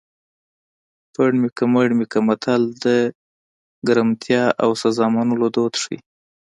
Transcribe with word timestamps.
پړ 1.13 1.29
مې 1.41 1.49
کړه 1.57 1.67
مړ 1.73 1.87
مې 1.97 2.05
کړه 2.11 2.21
متل 2.27 2.61
د 2.83 2.85
ګرمتیا 3.87 4.43
او 4.63 4.69
سزا 4.81 5.05
منلو 5.15 5.47
دود 5.55 5.73
ښيي 5.83 5.99